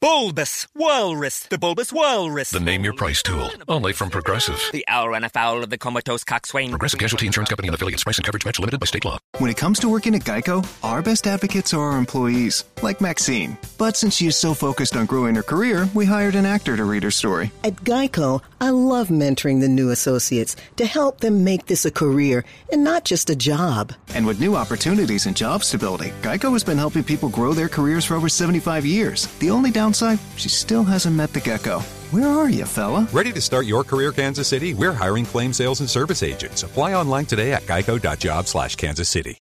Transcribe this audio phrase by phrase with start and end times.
[0.00, 2.50] bulbous Walrus, the Bulbous Walrus.
[2.50, 3.50] The name your price tool.
[3.68, 4.58] Only from Progressive.
[4.72, 6.70] The owl ran afoul of the comatose coxswain.
[6.70, 8.04] Progressive Casualty Insurance Company and affiliates.
[8.04, 9.18] Price and coverage match limited by state law.
[9.38, 13.58] When it comes to working at Geico, our best advocates are our employees, like Maxine.
[13.76, 16.84] But since she is so focused on growing her career, we hired an actor to
[16.84, 17.50] read her story.
[17.62, 22.44] At Geico, I love mentoring the new associates to help them make this a career
[22.72, 23.92] and not just a job.
[24.14, 28.06] And with new opportunities and job stability, Geico has been helping people grow their careers
[28.06, 29.26] for over 75 years.
[29.38, 31.80] The only downside, she still hasn't met the gecko.
[32.12, 33.08] Where are you, fella?
[33.12, 34.74] Ready to start your career, Kansas City?
[34.74, 36.62] We're hiring claim sales and service agents.
[36.62, 39.38] Apply online today at geico.job slash Kansas City.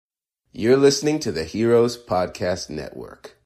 [0.53, 3.37] You're listening to the Heroes Podcast Network.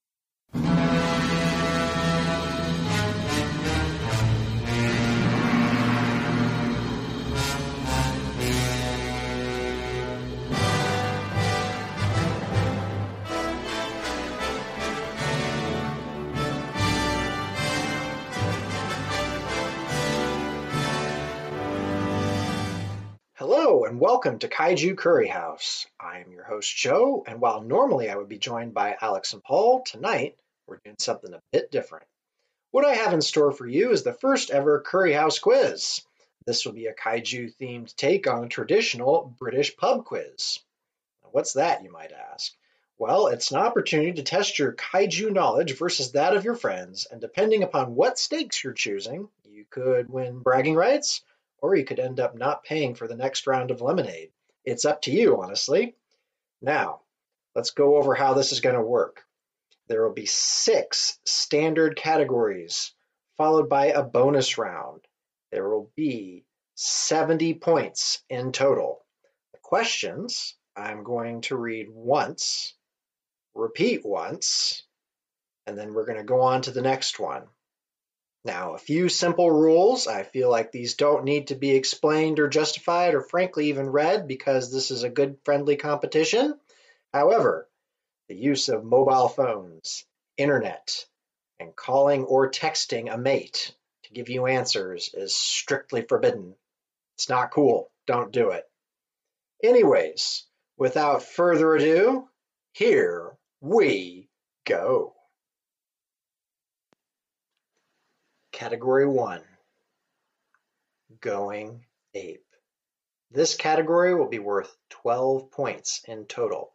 [24.01, 25.85] Welcome to Kaiju Curry House.
[25.99, 29.43] I am your host Joe, and while normally I would be joined by Alex and
[29.43, 30.35] Paul, tonight
[30.65, 32.07] we're doing something a bit different.
[32.71, 36.01] What I have in store for you is the first ever Curry House quiz.
[36.47, 40.57] This will be a kaiju themed take on a traditional British pub quiz.
[41.29, 42.51] What's that, you might ask?
[42.97, 47.21] Well, it's an opportunity to test your kaiju knowledge versus that of your friends, and
[47.21, 51.21] depending upon what stakes you're choosing, you could win bragging rights
[51.61, 54.31] or you could end up not paying for the next round of lemonade.
[54.65, 55.95] It's up to you, honestly.
[56.61, 57.01] Now,
[57.55, 59.23] let's go over how this is going to work.
[59.87, 62.93] There will be six standard categories,
[63.37, 65.01] followed by a bonus round.
[65.51, 69.05] There will be 70 points in total.
[69.53, 72.73] The questions I'm going to read once,
[73.53, 74.83] repeat once,
[75.67, 77.43] and then we're going to go on to the next one.
[78.43, 80.07] Now, a few simple rules.
[80.07, 84.27] I feel like these don't need to be explained or justified or frankly even read
[84.27, 86.59] because this is a good friendly competition.
[87.13, 87.69] However,
[88.27, 90.05] the use of mobile phones,
[90.37, 91.05] internet,
[91.59, 96.55] and calling or texting a mate to give you answers is strictly forbidden.
[97.15, 97.91] It's not cool.
[98.07, 98.63] Don't do it.
[99.63, 100.47] Anyways,
[100.77, 102.27] without further ado,
[102.73, 104.29] here we
[104.65, 105.13] go.
[108.61, 109.41] Category 1
[111.19, 111.83] Going
[112.13, 112.45] Ape.
[113.31, 116.71] This category will be worth 12 points in total.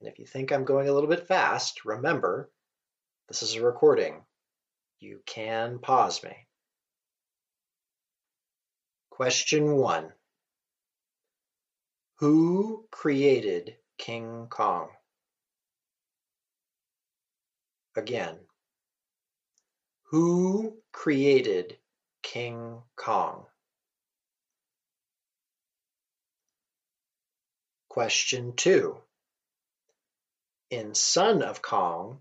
[0.00, 2.50] And if you think I'm going a little bit fast, remember,
[3.26, 4.22] this is a recording.
[5.00, 6.36] You can pause me.
[9.08, 10.12] Question 1
[12.16, 14.90] Who created King Kong?
[17.96, 18.36] Again,
[20.10, 21.76] who created
[22.22, 23.44] King Kong?
[27.90, 28.96] Question 2.
[30.70, 32.20] In Son of Kong,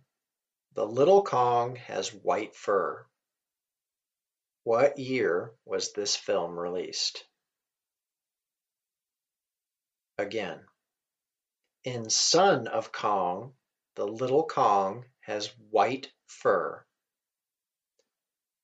[0.74, 3.06] the little Kong has white fur.
[4.64, 7.24] What year was this film released?
[10.18, 10.60] Again.
[11.86, 13.54] In Son of Kong,
[13.96, 16.84] the little Kong has white fur.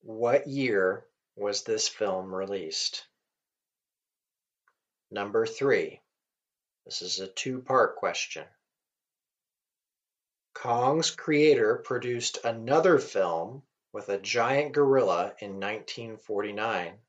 [0.04, 1.06] What year
[1.36, 3.08] was this film released?
[5.10, 6.00] Number three.
[6.86, 8.46] This is a two-part question.
[10.54, 17.00] Kong's creator produced another film with a giant gorilla in 1949.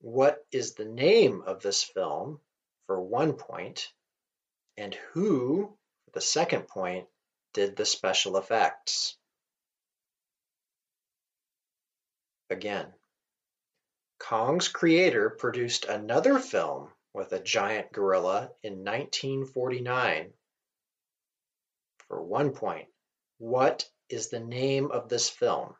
[0.00, 2.40] What is the name of this film
[2.86, 3.92] for one point?
[4.80, 7.06] and who, for the second point,
[7.52, 9.18] did the special effects?
[12.50, 12.92] Again,
[14.18, 20.32] Kong's creator produced another film with a giant gorilla in 1949.
[22.08, 22.88] For one point,
[23.38, 25.74] what is the name of this film?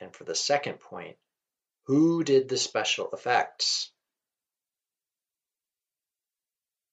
[0.00, 1.16] And for the second point,
[1.86, 3.90] who did the special effects?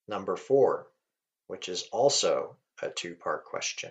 [0.08, 0.88] Number four,
[1.46, 3.90] which is also a two-part question.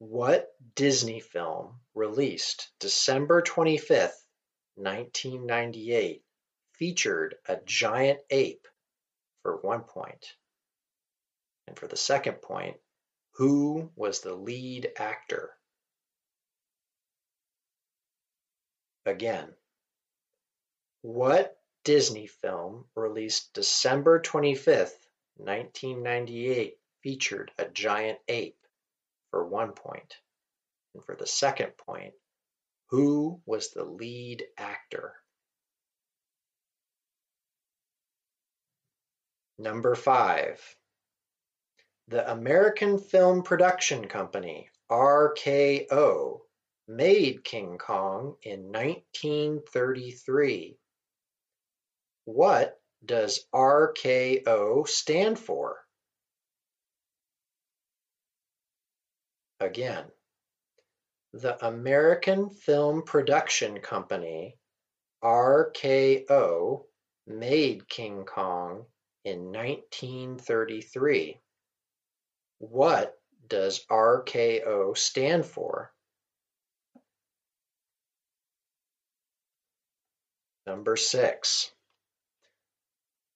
[0.00, 4.26] What Disney film released December twenty-fifth,
[4.74, 6.24] nineteen ninety-eight
[6.72, 8.66] featured a giant ape
[9.42, 10.26] for one point.
[11.66, 12.78] And for the second point,
[13.32, 15.50] who was the lead actor?
[19.04, 19.54] Again,
[21.02, 24.96] what Disney film released December 25th,
[25.36, 28.56] 1998 featured a giant ape
[29.30, 30.16] for one point.
[30.94, 32.14] And for the second point,
[32.88, 35.14] who was the lead actor?
[39.58, 40.60] Number five.
[42.08, 46.40] The American Film Production Company, RKO,
[46.88, 50.76] made King Kong in 1933.
[52.24, 55.78] What does RKO stand for?
[59.60, 60.04] Again,
[61.34, 64.56] the American Film Production Company,
[65.22, 66.84] RKO,
[67.26, 68.86] made King Kong
[69.24, 71.38] in 1933.
[72.58, 73.14] What
[73.48, 75.92] does RKO stand for?
[80.66, 81.70] Number six.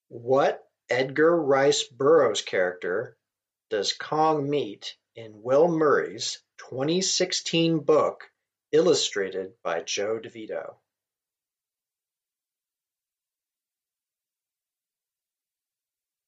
[0.09, 3.17] What Edgar Rice Burroughs character
[3.71, 8.31] does Kong meet in Will Murray's 2016 book
[8.73, 10.75] illustrated by Joe DeVito?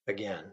[0.07, 0.53] Again,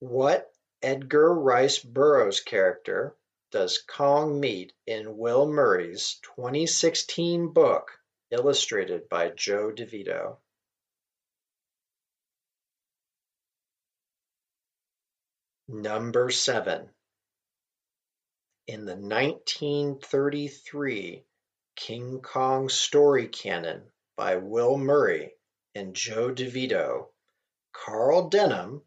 [0.00, 0.52] what
[0.82, 3.14] Edgar Rice Burroughs character
[3.52, 7.92] does Kong meet in Will Murray's 2016 book
[8.30, 10.38] illustrated by Joe DeVito?
[15.72, 16.90] Number seven.
[18.66, 21.24] In the nineteen-thirty-three
[21.76, 23.84] King Kong story canon
[24.16, 25.34] by Will Murray
[25.76, 27.10] and Joe DeVito,
[27.72, 28.82] Carl Denham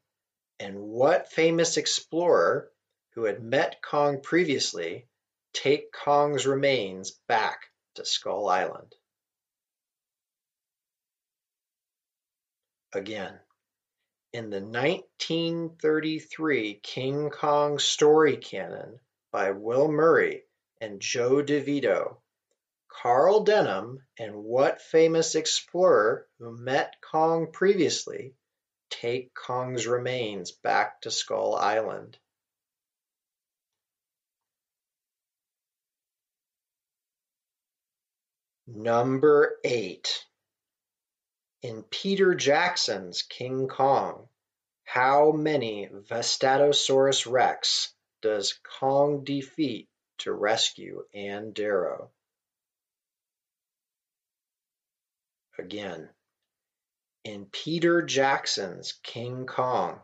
[0.60, 2.70] and what famous explorer
[3.14, 5.08] who had met Kong previously
[5.54, 7.62] take Kong's remains back
[7.96, 8.94] to Skull Island?
[12.92, 13.40] Again,
[14.34, 19.00] in the nineteen-thirty-three King Kong story canon
[19.32, 20.46] by Will Murray
[20.82, 22.18] and Joe DeVito,
[22.90, 28.34] Carl Denham and what famous explorer who met Kong previously
[28.90, 32.18] take Kong's remains back to Skull Island?
[38.66, 40.26] Number eight.
[41.64, 44.28] In Peter Jackson's King Kong,
[44.84, 49.88] how many Vastatosaurus rex does Kong defeat
[50.18, 52.12] to rescue Ann Darrow?
[55.58, 56.10] Again,
[57.24, 60.02] in Peter Jackson's King Kong,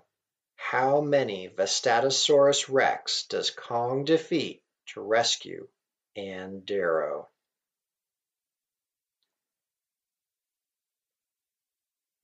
[0.55, 4.63] how many Vastatosaurus rex does Kong defeat
[4.93, 5.67] to rescue
[6.15, 7.27] Ann Darrow?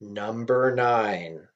[0.08, 1.48] Number nine.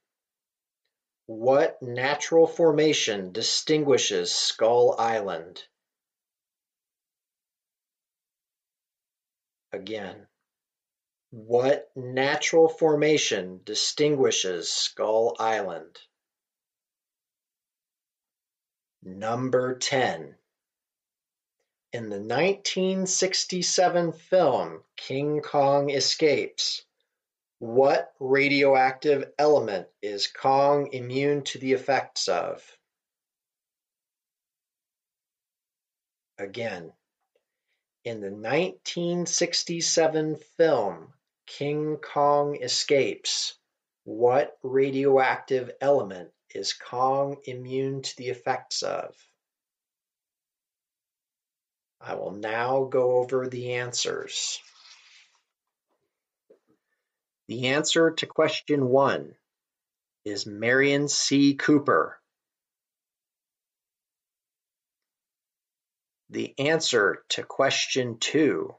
[1.26, 5.62] What natural formation distinguishes Skull Island?
[9.70, 10.26] Again,
[11.30, 15.96] what natural formation distinguishes Skull Island?
[19.04, 20.34] Number 10.
[21.92, 26.84] In the 1967 film King Kong Escapes,
[27.60, 32.64] what radioactive element is Kong immune to the effects of?
[36.38, 36.90] Again,
[38.02, 41.12] in the 1967 film
[41.46, 43.58] King Kong Escapes,
[44.04, 49.14] what radioactive element is Kong immune to the effects of?
[52.00, 54.58] I will now go over the answers.
[57.50, 59.34] The answer to question one
[60.24, 61.54] is Merian C.
[61.54, 62.20] Cooper.
[66.28, 68.76] The answer to question two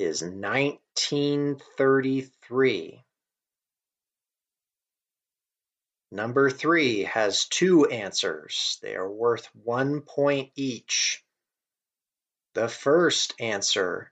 [0.00, 3.04] is 1933.
[6.10, 8.80] Number three has two answers.
[8.82, 11.24] They are worth one point each.
[12.54, 14.10] The first answer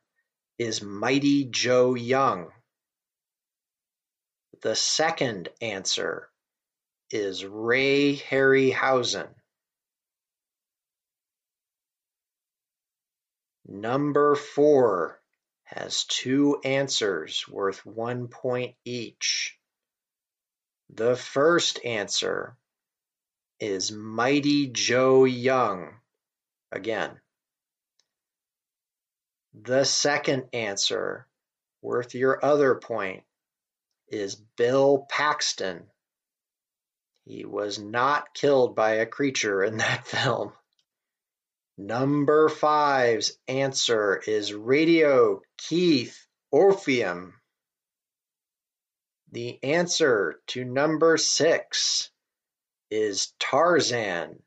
[0.57, 2.53] is Mighty Joe Young.
[4.63, 6.31] The second answer
[7.11, 9.29] is Ray Harryhausen.
[13.67, 15.21] Number four
[15.65, 19.59] has two answers worth one point each.
[20.91, 22.57] The first answer
[23.59, 25.97] is Mighty Joe Young.
[26.71, 27.19] Again.
[29.55, 31.27] The second answer,
[31.81, 33.25] worth your other point,
[34.13, 35.87] is Bill Paxton.
[37.25, 40.53] He was not killed by a creature in that film.
[41.79, 47.35] Number five's answer is Radio Keith Orpheum.
[49.33, 52.11] The answer to number six
[52.91, 54.43] is Tarzan.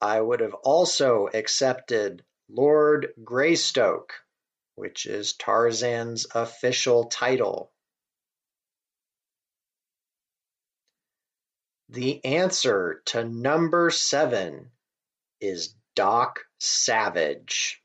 [0.00, 4.14] I would have also accepted Lord Greystoke,
[4.74, 7.70] which is Tarzan's official title.
[11.88, 14.72] The answer to number seven
[15.40, 17.82] is Doc Savage.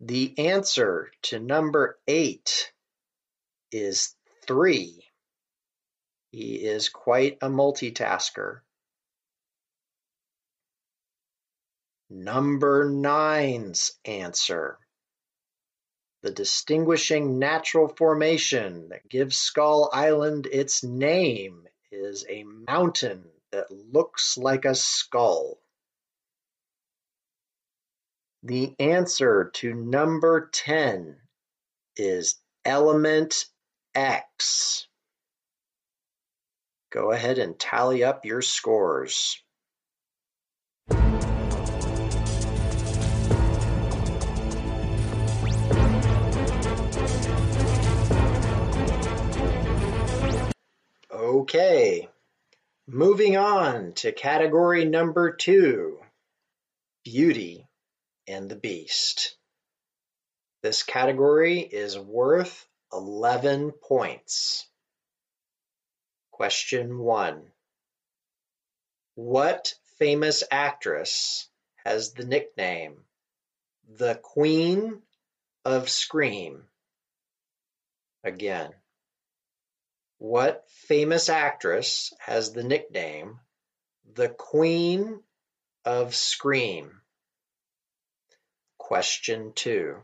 [0.00, 2.72] The answer to number eight
[3.72, 4.14] is
[4.46, 5.04] three.
[6.30, 8.60] He is quite a multitasker.
[12.10, 14.78] Number nine's answer.
[16.24, 24.38] The distinguishing natural formation that gives Skull Island its name is a mountain that looks
[24.38, 25.58] like a skull.
[28.42, 31.18] The answer to number 10
[31.98, 33.44] is element
[33.94, 34.88] X.
[36.88, 39.43] Go ahead and tally up your scores.
[51.44, 52.08] Okay,
[52.86, 55.98] moving on to category number two,
[57.04, 57.68] Beauty
[58.26, 59.36] and the Beast.
[60.62, 64.66] This category is worth 11 points.
[66.30, 67.42] Question one.
[69.14, 71.46] What famous actress
[71.84, 72.96] has the nickname
[73.98, 75.02] the Queen
[75.66, 76.62] of Scream?
[78.24, 78.70] Again,
[80.18, 83.40] what famous actress has the nickname
[84.14, 85.20] the Queen
[85.84, 87.00] of Scream?
[88.78, 90.02] Question two.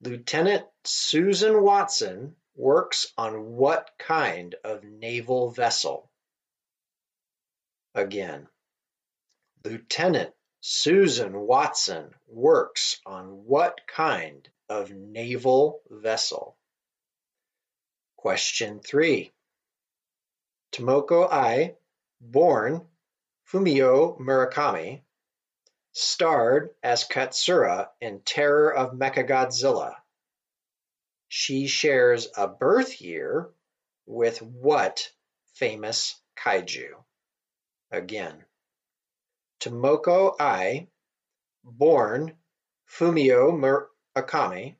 [0.00, 6.10] Lieutenant Susan Watson works on what kind of naval vessel?
[7.94, 8.48] Again,
[9.64, 16.56] Lieutenant Susan Watson works on what kind of naval vessel?
[18.24, 19.30] Question 3.
[20.72, 21.76] Tomoko Ai,
[22.22, 22.88] born
[23.46, 25.02] Fumio Murakami,
[25.92, 29.96] starred as Katsura in Terror of Mechagodzilla.
[31.28, 33.50] She shares a birth year
[34.06, 35.12] with what
[35.52, 36.94] famous kaiju?
[37.90, 38.42] Again,
[39.60, 40.88] Tomoko Ai,
[41.62, 42.38] born
[42.88, 43.52] Fumio
[44.16, 44.76] Murakami,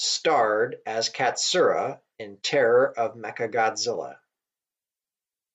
[0.00, 4.16] starred as Katsura in Terror of Mechagodzilla.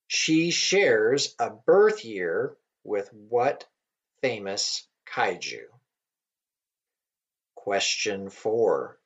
[0.06, 3.68] She shares a birth year with what
[4.22, 5.64] famous kaiju?
[7.56, 9.00] Question 4.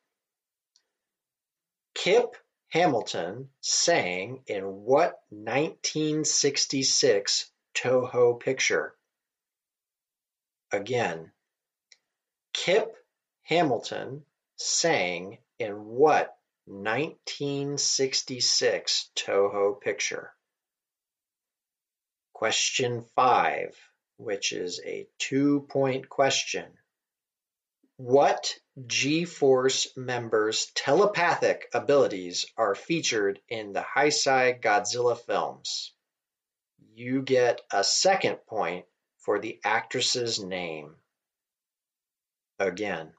[1.94, 2.36] Kip
[2.68, 8.94] Hamilton sang in what 1966 Toho picture?
[10.70, 11.32] Again,
[12.52, 12.94] Kip
[13.44, 14.26] Hamilton
[14.62, 16.36] sang in what
[16.66, 20.34] 1966 Toho picture?
[22.34, 23.74] Question 5,
[24.18, 26.66] which is a two-point question.
[27.96, 28.54] What
[28.86, 35.94] G-Force members' telepathic abilities are featured in the Heisei Godzilla films?
[36.94, 38.84] You get a second point
[39.20, 40.96] for the actress's name.
[42.58, 43.14] Again,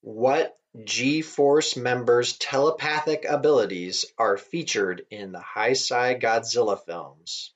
[0.00, 7.52] what G-Force members' telepathic abilities are featured in the Heisei Godzilla films?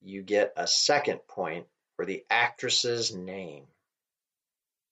[0.00, 3.66] You get a second point for the actress's name.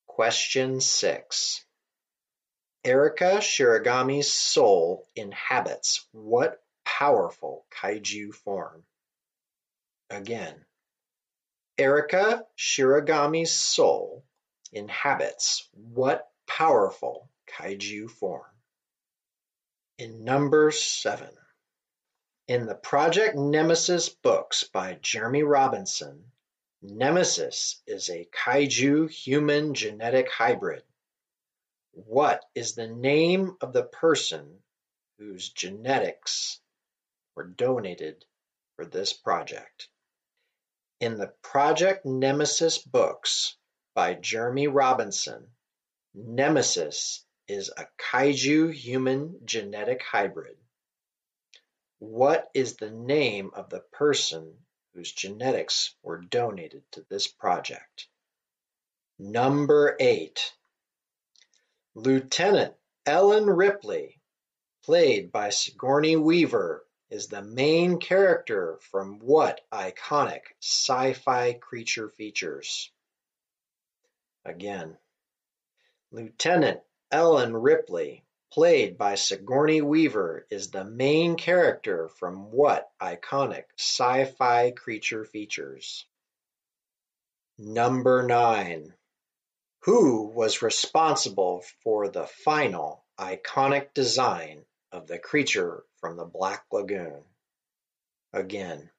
[0.06, 1.64] Question 6.
[2.84, 8.84] Erika Shiragami's soul inhabits what powerful kaiju form?
[10.10, 10.64] Again,
[11.78, 14.24] Erika Shiragami's soul
[14.72, 18.50] inhabits what powerful kaiju form?
[19.98, 21.28] In number 7.
[22.46, 26.30] In the Project Nemesis books by Jeremy Robinson,
[26.80, 30.82] Nemesis is a kaiju-human genetic hybrid.
[31.92, 34.62] What is the name of the person
[35.18, 36.60] whose genetics
[37.34, 38.24] were donated
[38.76, 39.88] for this project.
[41.00, 43.56] In the Project Nemesis books
[43.98, 45.44] by Jeremy Robinson,
[46.14, 50.56] Nemesis is a kaiju human genetic hybrid.
[51.98, 54.56] What is the name of the person
[54.94, 58.06] whose genetics were donated to this project?
[59.18, 60.52] Number eight.
[61.96, 64.20] Lieutenant Ellen Ripley,
[64.84, 72.92] played by Sigourney Weaver, is the main character from what iconic sci-fi creature features?
[74.48, 74.96] Again.
[76.10, 84.70] Lieutenant Ellen Ripley, played by Sigourney Weaver, is the main character from what iconic sci-fi
[84.70, 86.06] creature features?
[87.58, 88.94] Number nine.
[89.80, 97.22] Who was responsible for the final iconic design of the creature from the Black Lagoon?
[98.32, 98.90] Again.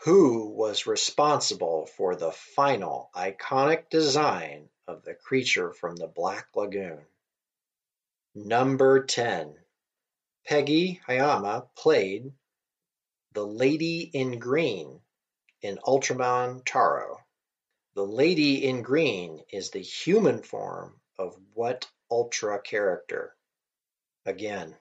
[0.00, 7.04] Who was responsible for the final iconic design of the creature from the Black Lagoon?
[8.34, 9.56] Number ten.
[10.46, 12.32] Peggy Hayama played
[13.32, 15.00] the Lady in Green
[15.62, 17.18] in Ultraman Taro.
[17.94, 23.34] The Lady in Green is the human form of what Ultra character?
[24.24, 24.76] Again,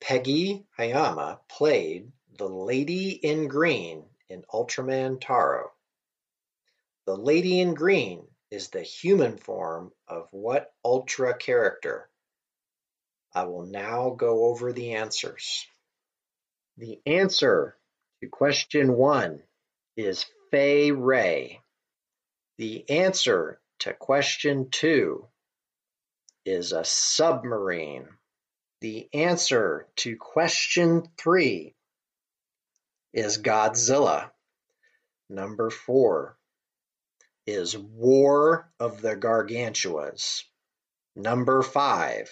[0.00, 5.72] Peggy Hayama played the Lady in Green in Ultraman Taro.
[7.06, 12.08] The Lady in Green is the human form of what Ultra character?
[13.34, 15.66] I will now go over the answers.
[16.78, 17.76] The answer
[18.20, 19.42] to question one
[19.96, 21.60] is Fay Wray.
[22.58, 25.26] The answer to question two
[26.44, 28.08] is a submarine.
[28.80, 31.74] The answer to question three
[33.12, 34.30] is Godzilla.
[35.28, 36.36] Number four
[37.46, 40.44] is War of the Gargantuas.
[41.16, 42.30] Number five.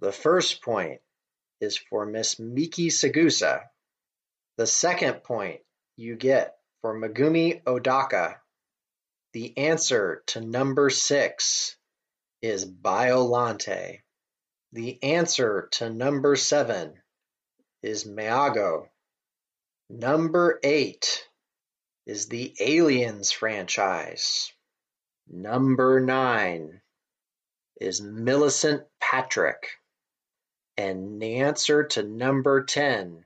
[0.00, 1.00] The first point
[1.60, 3.62] is for Miss Miki Saegusa.
[4.56, 5.60] The second point
[5.96, 8.36] you get for Megumi Odaka.
[9.32, 11.76] The answer to number six
[12.42, 14.00] is Biolante.
[14.72, 16.94] The answer to number seven
[17.82, 18.89] is Meago.
[19.92, 21.26] Number eight
[22.06, 24.52] is the Aliens franchise.
[25.28, 26.80] Number nine
[27.80, 29.66] is Millicent Patrick.
[30.76, 33.24] And the answer to number 10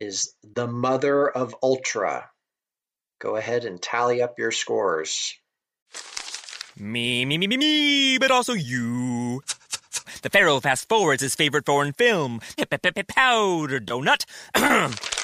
[0.00, 2.28] is the mother of Ultra.
[3.20, 5.38] Go ahead and tally up your scores.
[6.76, 9.40] Me, me, me, me, me, but also you.
[10.22, 14.24] The Pharaoh fast forwards his favorite foreign film, Powder Donut.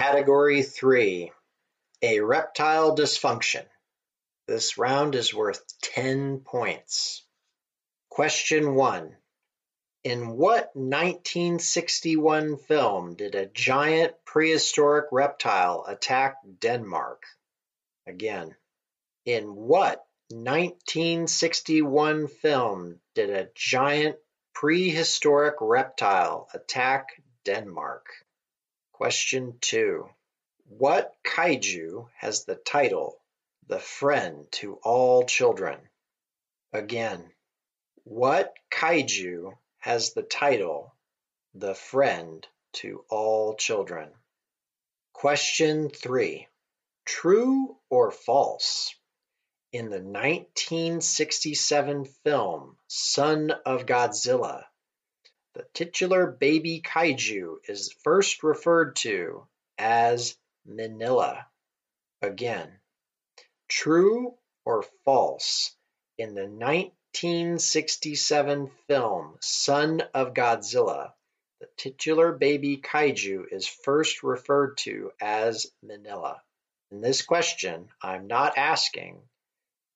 [0.00, 1.30] Category 3
[2.00, 3.66] A Reptile Dysfunction.
[4.48, 7.22] This round is worth 10 points.
[8.08, 9.14] Question 1.
[10.04, 17.22] In what 1961 film did a giant prehistoric reptile attack Denmark?
[18.06, 18.56] Again,
[19.26, 24.16] in what 1961 film did a giant
[24.54, 28.06] prehistoric reptile attack Denmark?
[29.00, 30.10] Question 2.
[30.76, 33.18] What kaiju has the title
[33.66, 35.80] The Friend to All Children?
[36.74, 37.32] Again,
[38.04, 40.94] what kaiju has the title
[41.54, 44.10] The Friend to All Children?
[45.14, 46.46] Question 3.
[47.06, 48.94] True or false?
[49.72, 54.66] In the 1967 film Son of Godzilla,
[55.60, 59.46] the titular baby kaiju is first referred to
[59.76, 61.44] as Minilla.
[62.22, 62.80] Again,
[63.68, 65.76] true or false?
[66.16, 71.12] In the 1967 film Son of Godzilla,
[71.60, 76.40] the titular baby kaiju is first referred to as Minilla.
[76.90, 79.20] In this question, I'm not asking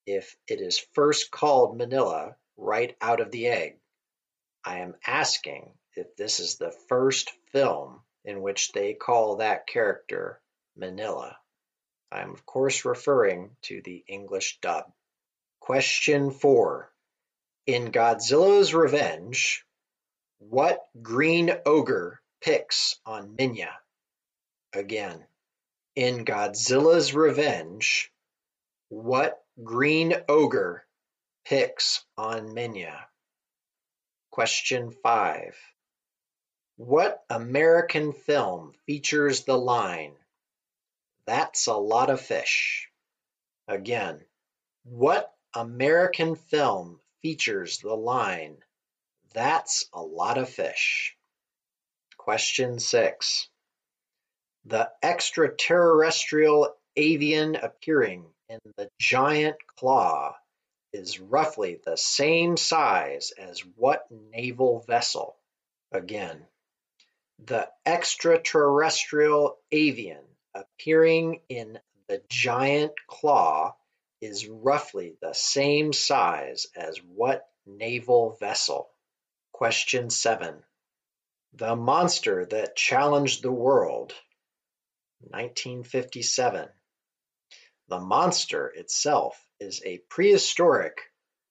[0.05, 3.79] if it is first called Minilla right out of the egg.
[4.64, 10.40] I am asking if this is the first film in which they call that character
[10.79, 11.37] Minilla.
[12.11, 14.90] I am of course referring to the English dub.
[15.61, 16.90] Question 4.
[17.66, 19.66] In Godzilla's Revenge,
[20.38, 23.72] what green ogre picks on Minya?
[24.72, 25.27] Again,
[25.94, 28.12] in Godzilla's Revenge,
[28.88, 30.87] what green ogre
[31.44, 33.07] picks on Minya?
[34.35, 35.57] Question 5.
[36.75, 40.16] What American film features the line,
[41.25, 42.90] That's a lot of fish?
[43.68, 44.25] Again,
[44.83, 48.57] what American film features the line,
[49.35, 51.16] That's a lot of fish?
[52.16, 53.49] Question 6.
[54.64, 60.35] The extraterrestrial avian appearing in the giant claw
[60.94, 65.37] is roughly the same size as what naval vessel?
[65.90, 66.46] Again,
[67.44, 70.22] the extraterrestrial avian
[70.54, 73.74] appearing in the giant claw
[74.20, 78.88] is roughly the same size as what naval vessel?
[79.52, 80.62] Question 7.
[81.54, 84.12] The monster that challenged the world.
[85.30, 86.68] 1957.
[87.88, 91.00] The monster itself is a prehistoric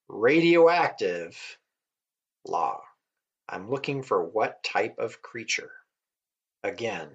[0.08, 1.38] radioactive
[2.46, 2.82] law.
[3.48, 5.72] I'm looking for what type of creature.
[6.64, 7.10] Again,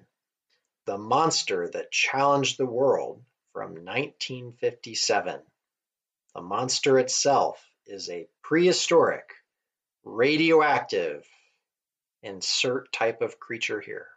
[0.85, 3.23] the monster that challenged the world
[3.53, 5.41] from 1957.
[6.35, 9.33] The monster itself is a prehistoric,
[10.03, 11.25] radioactive,
[12.21, 14.07] insert type of creature here.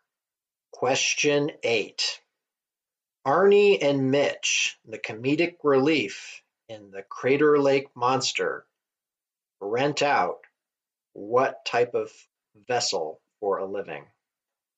[0.71, 2.21] Question 8.
[3.27, 6.42] Arnie and Mitch, the comedic relief
[6.73, 8.65] in the Crater Lake Monster,
[9.61, 10.39] rent out
[11.13, 12.11] what type of
[12.67, 14.07] vessel for a living?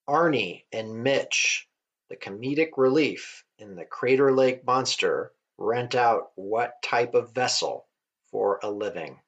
[0.08, 1.68] Arnie and Mitch,
[2.10, 7.86] the comedic relief in the Crater Lake Monster, rent out what type of vessel
[8.32, 9.20] for a living?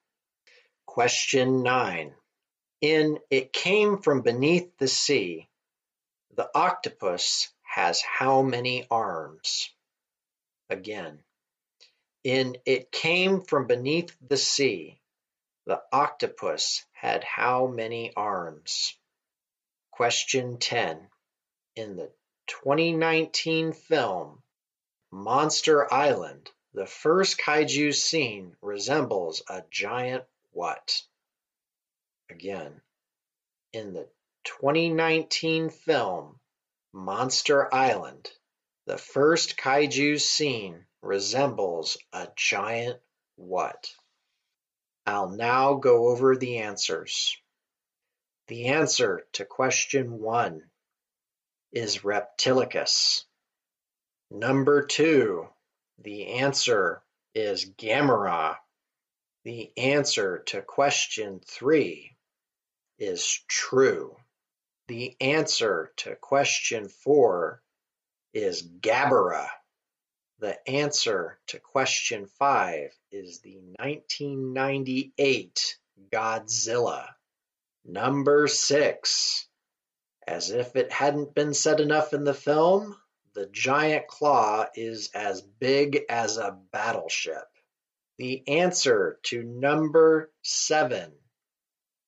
[0.85, 2.13] Question 9.
[2.81, 5.47] In It Came from Beneath the Sea,
[6.35, 9.69] the octopus has how many arms?
[10.69, 11.19] Again,
[12.27, 14.99] in It Came from Beneath the Sea,
[15.65, 18.97] the octopus had how many arms?
[19.91, 21.07] Question 10.
[21.77, 22.11] In the
[22.47, 24.43] 2019 film
[25.09, 31.01] Monster Island, the first kaiju scene resembles a giant what?
[32.29, 32.81] Again,
[33.71, 34.09] in the
[34.43, 36.41] 2019 film
[36.91, 38.29] Monster Island,
[38.85, 42.99] the first kaiju scene resembles a giant
[43.37, 43.91] what?
[45.05, 47.37] I'll now go over the answers.
[48.47, 50.63] The answer to question one
[51.71, 53.23] is Reptilicus.
[54.29, 55.47] Number two,
[55.97, 57.01] the answer
[57.33, 58.57] is Gamera.
[59.45, 62.17] The answer to question three
[62.99, 64.17] is true.
[64.89, 67.61] The answer to question four
[68.33, 69.47] is Gabara.
[70.39, 75.77] The answer to question five is the 1998
[76.11, 77.07] Godzilla.
[77.83, 79.47] Number six.
[80.27, 82.95] As if it hadn't been said enough in the film,
[83.33, 87.47] the giant claw is as big as a battleship.
[88.17, 91.13] The answer to number seven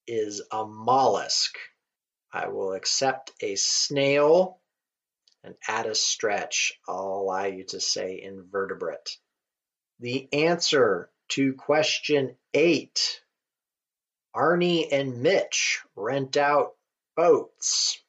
[0.06, 1.56] is a mollusk.
[2.32, 4.59] I will accept a snail
[5.44, 6.72] and at a stretch.
[6.88, 9.16] I'll allow you to say invertebrate.
[10.00, 13.22] The answer to question eight
[14.34, 16.74] Arnie and Mitch rent out
[17.16, 18.00] boats.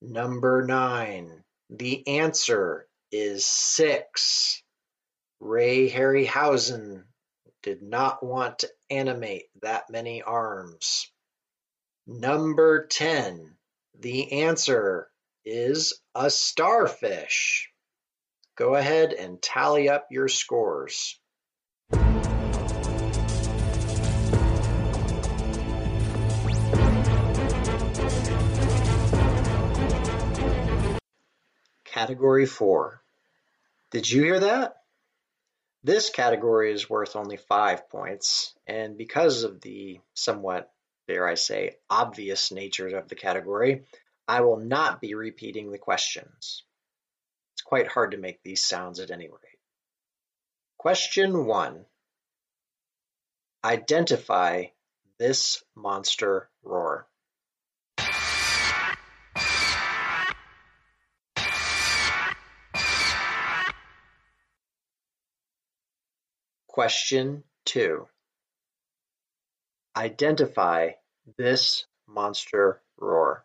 [0.00, 1.42] Number nine.
[1.68, 4.62] The answer is six.
[5.40, 7.04] Ray Harryhausen
[7.62, 11.10] did not want to animate that many arms.
[12.06, 13.56] Number 10.
[13.98, 15.09] The answer
[15.44, 17.70] is a starfish.
[18.56, 21.18] Go ahead and tally up your scores.
[31.84, 33.02] Category 4.
[33.90, 34.76] Did you hear that?
[35.82, 40.70] This category is worth only 5 points, and because of the somewhat,
[41.08, 43.84] dare I say, obvious nature of the category,
[44.30, 46.62] I will not be repeating the questions.
[47.54, 49.58] It's quite hard to make these sounds at any rate.
[50.78, 51.84] Question 1.
[53.64, 54.66] Identify
[55.18, 57.08] this monster roar?
[66.68, 68.06] Question 2.
[69.96, 70.90] Identify
[71.36, 73.44] this monster roar.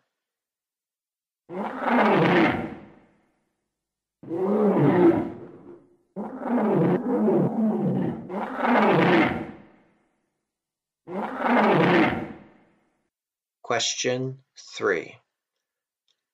[13.62, 15.16] Question 3.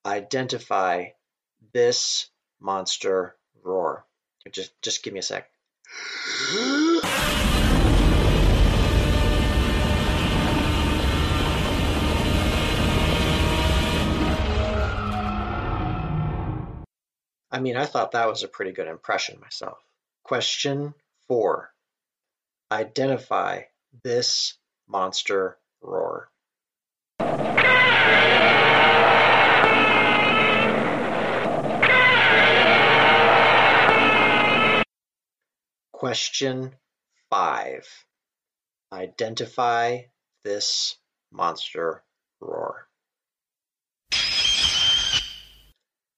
[0.07, 1.09] Identify
[1.75, 4.07] this monster roar.
[4.51, 5.51] Just just give me a sec.
[17.52, 19.78] I mean, I thought that was a pretty good impression myself.
[20.24, 20.94] Question
[21.28, 21.70] 4.
[22.72, 23.64] Identify
[24.02, 24.54] this
[24.88, 26.30] monster roar.
[35.92, 36.74] Question
[37.28, 37.86] 5.
[38.92, 39.98] Identify
[40.42, 40.96] this
[41.30, 42.02] monster
[42.40, 42.88] roar.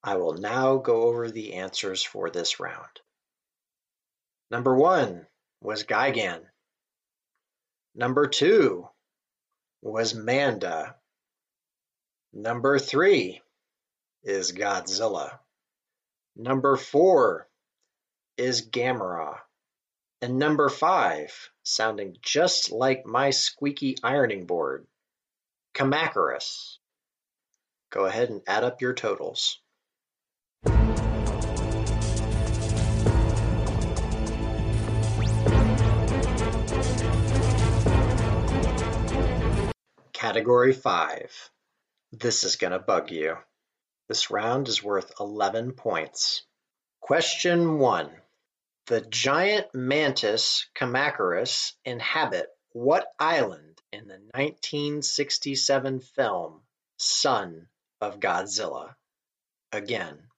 [0.07, 3.01] I will now go over the answers for this round.
[4.51, 5.27] Number one
[5.63, 6.43] was Gigan.
[7.95, 8.87] Number two
[9.81, 10.97] was Manda.
[12.35, 13.41] Number three
[14.23, 15.39] is Godzilla.
[16.37, 17.49] Number four
[18.37, 19.39] is Gamera.
[20.21, 24.87] And number five, sounding just like my squeaky ironing board,
[25.73, 26.77] Kamacuras.
[27.89, 29.61] Go ahead and add up your totals.
[40.25, 41.51] Category 5.
[42.13, 43.37] This is gonna bug you.
[44.09, 46.47] This round is worth 11 points.
[47.01, 48.11] Question 1.
[48.87, 56.63] The giant mantis Kamacuras inhabit what island in the 1967 film
[56.97, 57.69] Son
[58.01, 58.95] of Godzilla?
[59.73, 60.31] Again,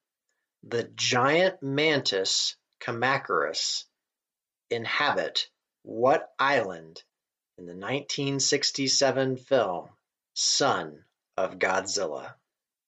[0.64, 3.84] the giant mantis Kamacuras
[4.68, 5.48] inhabit
[5.84, 7.04] what island
[7.58, 9.88] in the 1967 film
[10.34, 11.04] Son
[11.36, 12.34] of Godzilla.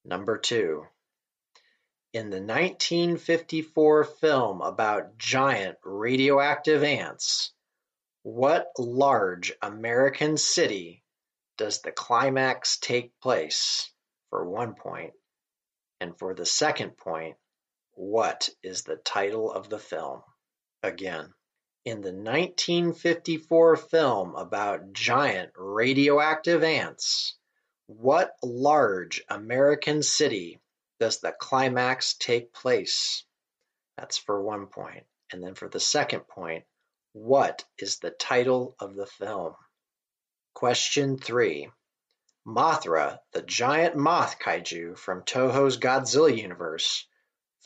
[0.05, 0.87] Number 2.
[2.13, 7.53] In the 1954 film about giant radioactive ants,
[8.23, 11.03] what large American city
[11.57, 13.91] does the climax take place?
[14.31, 15.15] For one point.
[16.01, 17.37] And for the second point,
[17.93, 20.23] what is the title of the film?
[20.83, 21.33] Again.
[21.89, 27.39] In the 1954 film about giant radioactive ants,
[27.87, 30.61] what large American city
[31.01, 33.25] does the climax take place?
[33.97, 35.07] That's for one point.
[35.33, 36.67] And then for the second point,
[37.15, 39.55] what is the title of the film?
[40.53, 41.71] Question three.
[42.47, 47.09] Mothra, the giant moth kaiju from Toho's Godzilla universe,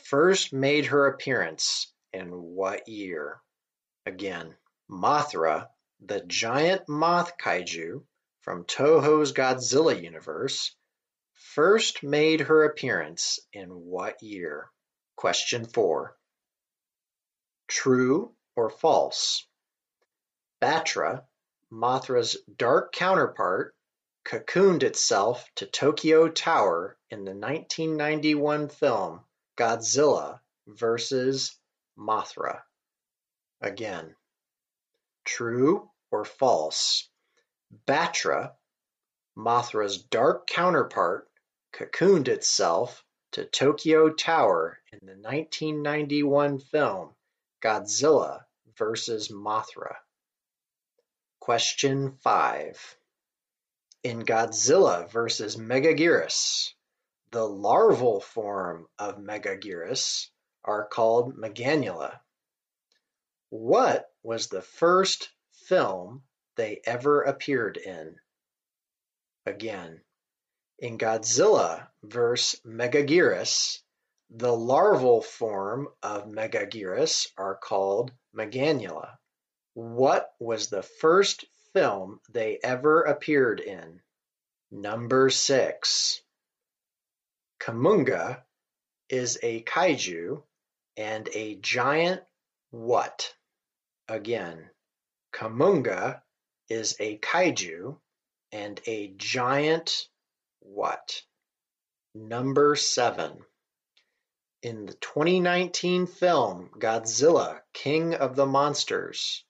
[0.04, 3.42] first made her appearance in what year?
[4.04, 4.56] Again,
[4.90, 5.68] Mothra,
[6.00, 8.04] the giant moth kaiju
[8.40, 10.74] from Toho's Godzilla universe,
[11.34, 14.72] first made her appearance in what year?
[15.14, 16.16] Question 4.
[17.68, 19.46] True or false?
[20.60, 21.24] Batra,
[21.70, 23.76] Mothra's dark counterpart,
[24.24, 29.24] cocooned itself to Tokyo Tower in the 1991 film
[29.56, 31.56] Godzilla vs.
[31.96, 32.62] Mothra.
[33.62, 34.16] Again,
[35.24, 37.08] true or false?
[37.86, 38.56] Batra,
[39.38, 41.30] Mothra's dark counterpart,
[41.72, 47.14] cocooned itself to Tokyo Tower in the 1991 film
[47.62, 48.44] Godzilla
[48.76, 49.28] vs.
[49.28, 49.94] Mothra.
[51.38, 52.98] Question 5.
[54.02, 55.56] In Godzilla vs.
[55.56, 56.74] Megaguirus,
[57.30, 60.30] the larval form of Megaguirus
[60.64, 62.21] are called Meganula.
[63.54, 65.28] What was the first
[65.68, 66.24] film
[66.56, 68.16] they ever appeared in?
[69.44, 70.02] Again,
[70.78, 72.62] in Godzilla vs.
[72.64, 73.82] Megaguirus,
[74.30, 79.18] the larval form of Megaguirus are called Meganula.
[79.74, 84.00] What was the first film they ever appeared in?
[84.70, 86.22] Number 6.
[87.60, 88.42] Kumonga
[89.10, 90.42] is a kaiju
[90.96, 92.22] and a giant
[92.70, 93.34] what?
[94.12, 94.68] Again,
[95.32, 96.20] Kumonga
[96.68, 97.98] is a kaiju
[98.52, 100.06] and a giant
[100.60, 101.22] what?
[102.14, 103.42] Number seven.
[104.60, 109.46] In the 2019 film Godzilla King of the Monsters,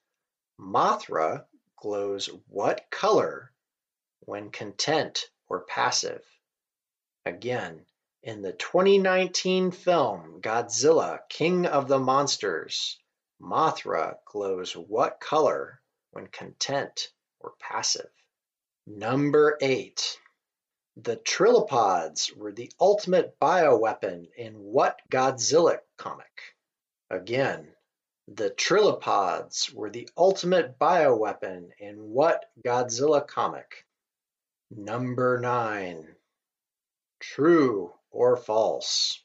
[0.61, 1.44] Mothra
[1.75, 3.53] glows what color
[4.20, 6.25] when content or passive?
[7.27, 7.85] Again,
[8.22, 13.02] in the 2019 film Godzilla King of the Monsters,
[13.42, 18.11] Mothra glows what color when content or passive?
[18.87, 20.20] Number 8.
[20.98, 26.55] The Trilopods were the ultimate bioweapon in what Godzilla comic?
[27.11, 27.74] Again,
[28.28, 33.85] the Trilopods were the ultimate bioweapon in what Godzilla comic?
[34.70, 36.14] Number 9.
[37.18, 39.20] True or false?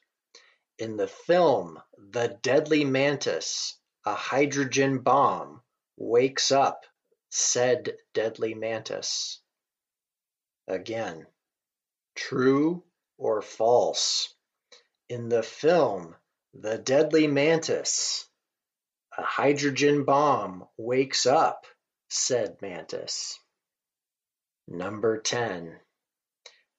[0.76, 5.62] In the film The Deadly Mantis, a hydrogen bomb
[5.96, 6.86] wakes up
[7.30, 9.40] said deadly mantis.
[10.66, 11.26] Again,
[12.18, 12.82] True
[13.16, 14.34] or false?
[15.08, 16.16] In the film
[16.52, 18.28] The Deadly Mantis,
[19.16, 21.64] a hydrogen bomb wakes up
[22.08, 23.38] said mantis.
[24.66, 25.78] Number 10.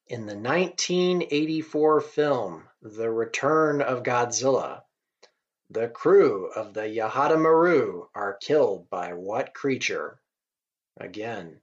[0.07, 4.83] In the 1984 film The Return of Godzilla,
[5.71, 10.19] the crew of the Yahata Maru are killed by what creature?
[10.97, 11.61] Again,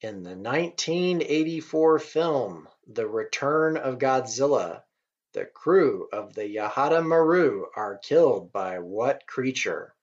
[0.00, 4.84] in the 1984 film The Return of Godzilla,
[5.32, 9.94] the crew of the Yahata Maru are killed by what creature?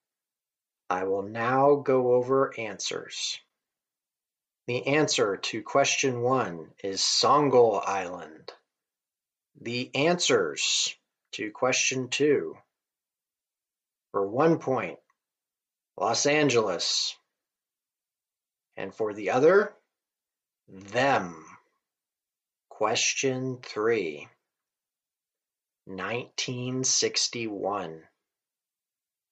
[0.90, 3.40] I will now go over answers.
[4.68, 8.52] The answer to question one is Sollgel Island.
[9.62, 10.94] The answers
[11.32, 12.58] to question two.
[14.12, 15.00] For one point,
[15.98, 17.16] Los Angeles.
[18.76, 19.74] And for the other,
[20.68, 21.46] them.
[22.70, 24.28] Question 3.
[25.86, 28.04] 1961.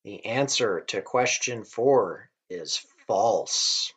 [0.06, 3.94] The answer to question 4 is false.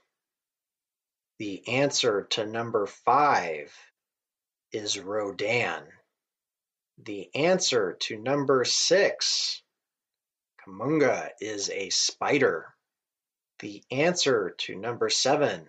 [1.39, 3.73] The answer to number 5
[4.73, 5.87] is Rodan.
[6.99, 9.63] The answer to number 6,
[10.69, 12.75] Kumonga, is a spider.
[13.61, 15.67] The answer to number 7,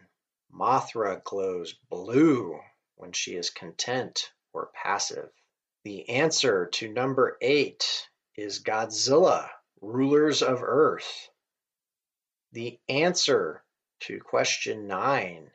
[0.53, 2.59] Mothra glows blue
[2.95, 5.29] when she is content or passive.
[5.85, 11.29] The answer to number eight is Godzilla, Rulers of Earth.
[12.51, 13.63] The answer
[14.01, 15.49] to question nine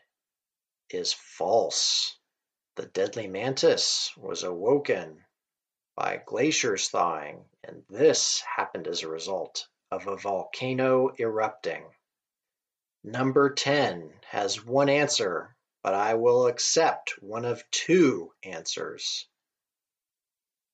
[0.88, 2.18] is false.
[2.76, 5.22] The deadly mantis was awoken
[5.96, 11.84] by glaciers thawing, and this happened as a result of a volcano erupting.
[13.04, 19.28] Number 10 has one answer, but I will accept one of two answers.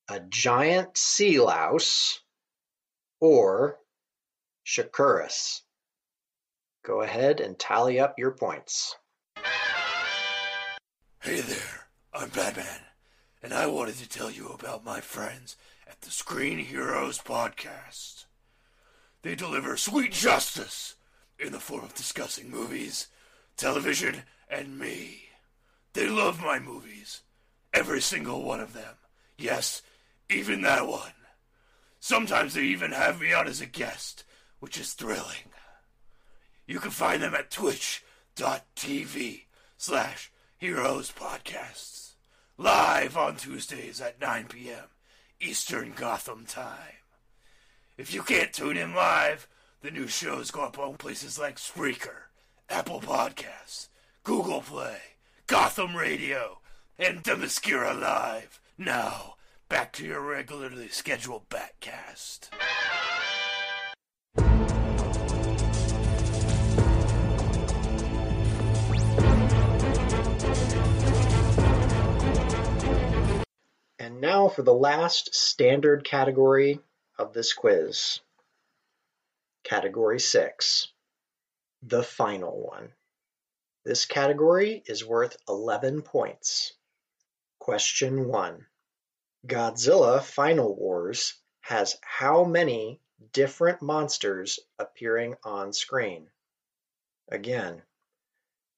[0.08, 2.20] A giant sea louse
[3.20, 3.78] or
[4.64, 5.60] Shockirus.
[6.84, 8.96] Go ahead and tally up your points.
[11.20, 12.80] Hey there, I'm Batman,
[13.42, 15.56] and I wanted to tell you about my friends
[15.88, 18.24] at the Screen Heroes podcast.
[19.22, 20.94] They deliver sweet justice
[21.38, 23.08] in the form of discussing movies,
[23.56, 25.24] television, and me.
[25.94, 27.22] They love my movies.
[27.72, 28.94] Every single one of them.
[29.38, 29.82] Yes,
[30.28, 31.12] even that one.
[31.98, 34.24] Sometimes they even have me on as a guest,
[34.58, 35.50] which is thrilling.
[36.66, 39.42] You can find them at twitch.tv
[39.76, 42.09] slash heroes podcasts.
[42.60, 44.84] Live on Tuesdays at 9 p.m.
[45.40, 47.00] Eastern Gotham time.
[47.96, 49.48] If you can't tune in live,
[49.80, 52.28] the new shows go up on places like Spreaker,
[52.68, 53.88] Apple Podcasts,
[54.24, 54.98] Google Play,
[55.46, 56.58] Gotham Radio,
[56.98, 58.60] and Themyscira Live.
[58.76, 59.36] Now,
[59.70, 62.50] back to your regularly scheduled Batcast.
[74.00, 76.80] And now for the last standard category
[77.18, 78.20] of this quiz.
[79.62, 80.88] Category 6.
[81.82, 82.94] The final one.
[83.84, 86.72] This category is worth 11 points.
[87.58, 88.66] Question 1.
[89.46, 96.30] Godzilla Final Wars has how many different monsters appearing on screen?
[97.28, 97.82] Again,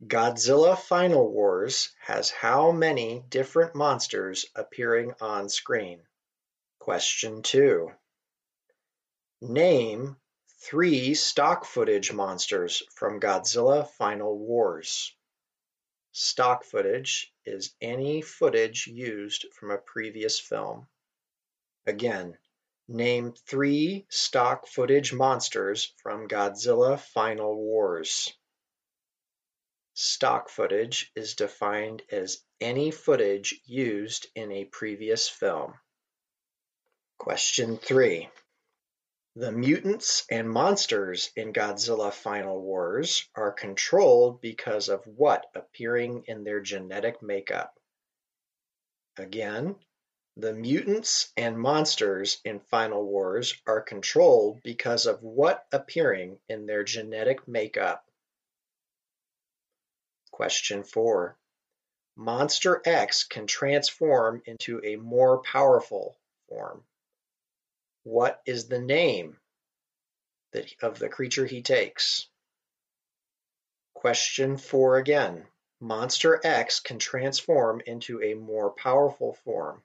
[0.05, 6.03] Godzilla Final Wars has how many different monsters appearing on screen?
[6.81, 7.89] Question 2.
[9.43, 10.17] Name
[10.61, 15.15] three stock footage monsters from Godzilla Final Wars.
[16.11, 20.89] Stock footage is any footage used from a previous film.
[21.87, 22.37] Again,
[22.89, 28.33] name three stock footage monsters from Godzilla Final Wars.
[29.95, 35.75] Stock footage is defined as any footage used in a previous film.
[37.19, 38.31] Question 3.
[39.37, 46.45] The mutants and monsters in Godzilla Final Wars are controlled because of what appearing in
[46.45, 47.79] their genetic makeup?
[49.17, 49.77] Again,
[50.37, 56.83] the mutants and monsters in Final Wars are controlled because of what appearing in their
[56.83, 58.07] genetic makeup?
[60.33, 61.37] Question 4.
[62.17, 66.17] Monster X can transform into a more powerful
[66.49, 66.85] form.
[68.03, 69.39] What is the name
[70.53, 72.27] that, of the creature he takes?
[73.95, 75.47] Question 4 again.
[75.81, 79.83] Monster X can transform into a more powerful form.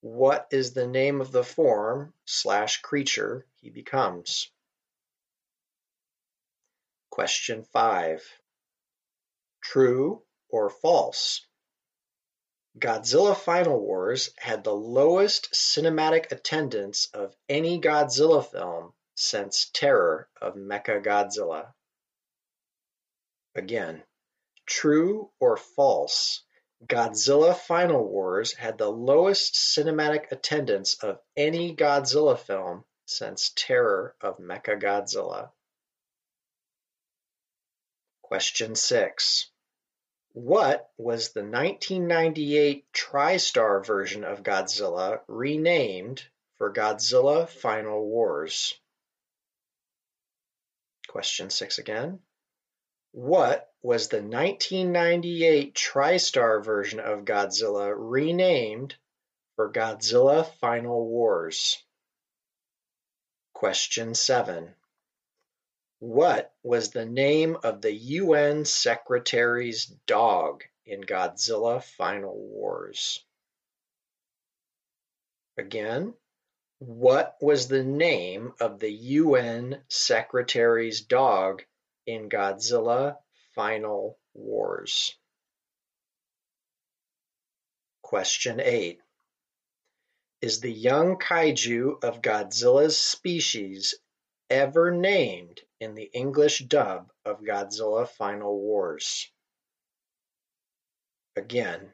[0.00, 4.48] What is the name of the form slash creature he becomes?
[7.10, 8.40] Question 5.
[9.70, 11.46] True or false?
[12.78, 20.54] Godzilla Final Wars had the lowest cinematic attendance of any Godzilla film since Terror of
[20.54, 21.74] Mechagodzilla.
[23.54, 24.02] Again,
[24.64, 26.42] true or false,
[26.86, 34.38] Godzilla Final Wars had the lowest cinematic attendance of any Godzilla film since Terror of
[34.38, 35.52] Mechagodzilla.
[38.22, 39.50] Question 6.
[40.32, 46.22] What was the nineteen-ninety-eight TriStar version of Godzilla renamed
[46.58, 48.74] for Godzilla Final Wars?
[51.08, 52.20] Question six again.
[53.12, 58.94] What was the nineteen ninety-eight TriStar version of Godzilla renamed
[59.56, 61.82] for Godzilla Final Wars?
[63.54, 64.74] Question seven.
[66.00, 73.24] What was the name of the UN Secretary's dog in Godzilla Final Wars?
[75.56, 76.14] Again,
[76.78, 81.64] what was the name of the UN Secretary's dog
[82.06, 83.18] in Godzilla
[83.56, 85.16] Final Wars?
[88.02, 89.00] Question 8.
[90.40, 93.96] Is the young kaiju of Godzilla's species
[94.50, 99.30] ever named in the English dub of Godzilla Final Wars.
[101.36, 101.92] Again,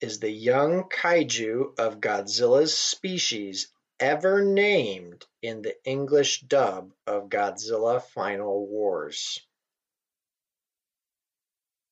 [0.00, 3.68] is the young kaiju of Godzilla's species
[4.00, 9.38] ever named in the English dub of Godzilla Final Wars?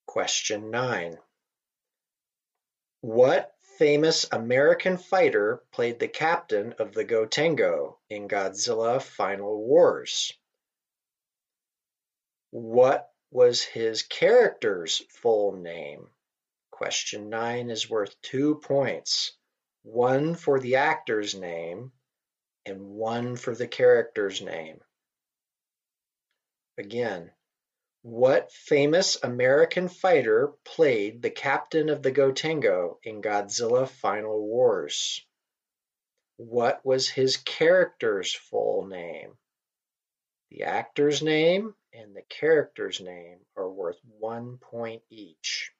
[0.06, 1.18] Question 9.
[3.02, 10.34] What famous American fighter played the captain of the Gotengo in Godzilla Final Wars?
[12.50, 16.10] What was his character's full name?
[16.70, 19.32] Question 9 is worth two points,
[19.82, 21.90] one for the actor's name
[22.66, 24.78] and one for the character's name.
[26.76, 27.32] Again,
[28.02, 35.24] what famous American fighter played the captain of the Gotengo in Godzilla Final Wars?
[36.36, 39.36] What was his character's full name?
[40.50, 45.72] The actor's name and the character's name are worth one point each.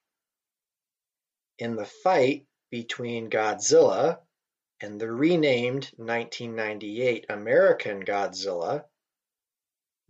[1.57, 4.19] In the fight between Godzilla
[4.79, 8.85] and the renamed 1998 American Godzilla,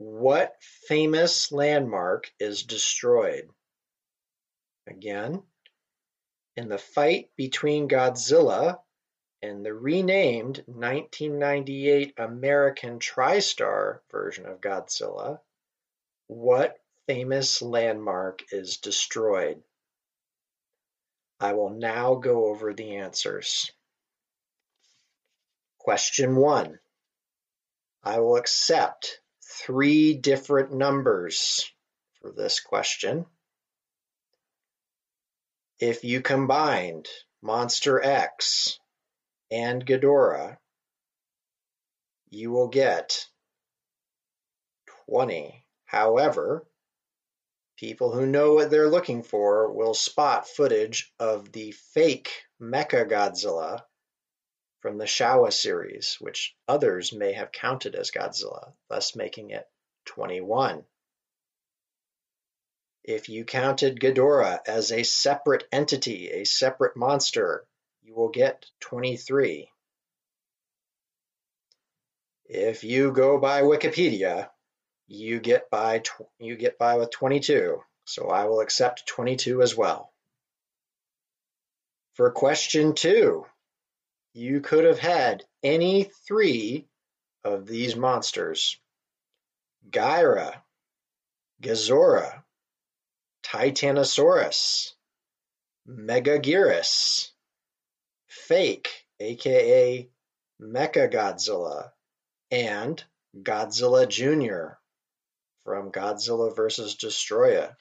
[0.02, 0.56] what
[0.88, 3.48] famous landmark is destroyed?
[4.88, 5.44] Again,
[6.56, 8.80] in the fight between Godzilla
[9.44, 15.40] and the renamed 1998 American TriStar version of Godzilla,
[16.26, 19.62] what famous landmark is destroyed?
[21.40, 23.72] I will now go over the answers.
[25.78, 26.80] Question 1.
[28.04, 29.22] I will accept
[29.60, 31.72] three different numbers
[32.22, 33.26] for this question.
[35.80, 37.08] If you combined
[37.42, 38.80] Monster X
[39.50, 40.58] and Ghidorah,
[42.30, 43.26] you will get
[45.08, 45.66] 20.
[45.86, 46.66] However,
[47.78, 52.32] people who know what they're looking for will spot footage of the fake
[52.62, 53.82] Mechagodzilla
[54.82, 59.68] from the Showa series, which others may have counted as Godzilla, thus making it
[60.06, 60.84] 21.
[63.04, 67.66] If you counted Ghidorah as a separate entity, a separate monster,
[68.02, 69.70] you will get 23.
[72.46, 74.50] If you go by Wikipedia,
[75.08, 76.04] you get by
[76.40, 77.82] you get by with 22.
[78.06, 80.12] So I will accept 22 as well.
[82.16, 83.46] For question 2,
[84.34, 86.88] you could have had any 3
[87.44, 88.80] of these monsters.
[89.90, 90.62] Gyra,
[91.62, 92.44] Gezora,
[93.44, 94.94] Titanosaurus,
[95.88, 97.32] Megaguirus,
[98.28, 100.10] Fake, aka
[100.62, 101.92] Mechagodzilla,
[102.52, 103.04] and
[103.36, 104.76] Godzilla Jr.
[105.64, 106.96] from Godzilla vs.
[106.96, 107.76] Destoroyah.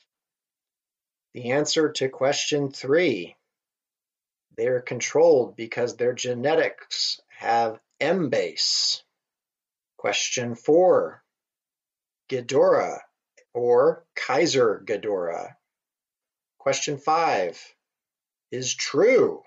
[1.35, 3.37] The answer to question three
[4.61, 9.03] they are controlled because their genetics have M base.
[9.97, 11.25] Question four
[12.29, 12.99] Ghidorah
[13.55, 15.55] or Kaiser Ghidorah.
[16.59, 17.59] Question five
[18.53, 19.43] is true.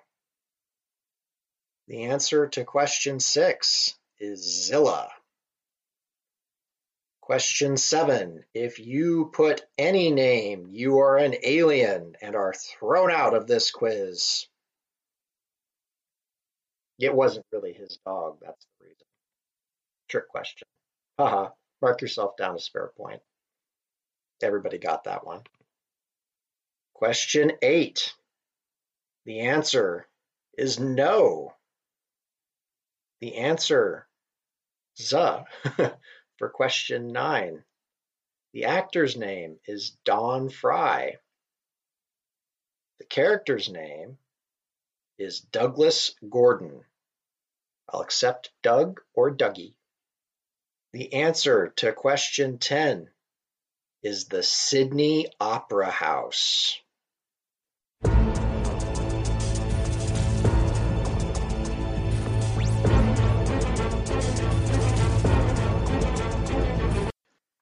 [1.88, 5.12] The answer to question six is Zilla.
[7.22, 8.46] Question seven.
[8.56, 13.70] If you put any name, you are an alien and are thrown out of this
[13.70, 14.48] quiz.
[17.00, 19.08] It wasn't really his dog, that's the reason.
[20.08, 20.68] Trick question.
[21.18, 21.50] Haha,
[21.82, 23.22] mark yourself down a spare point.
[24.42, 25.42] Everybody got that one.
[26.94, 28.14] Question eight.
[29.26, 30.08] The answer
[30.58, 31.54] is no.
[33.22, 34.08] The answer,
[35.00, 35.18] Z,
[36.38, 37.64] for question nine.
[38.54, 41.18] The actor's name is Don Frye.
[43.00, 44.18] The character's name
[45.24, 46.82] is Douglas Gordon.
[47.88, 49.74] I'll accept Doug or Dougie.
[50.92, 53.08] The answer to question 10
[54.04, 56.78] is the Sydney Opera House.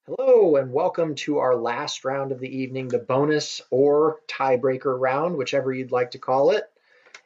[0.07, 5.37] Hello, and welcome to our last round of the evening, the bonus or tiebreaker round,
[5.37, 6.70] whichever you'd like to call it.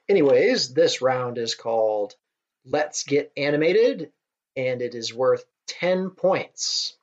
[0.08, 2.16] Anyways, this round is called
[2.64, 4.12] Let's Get Animated,
[4.56, 6.96] and it is worth 10 points.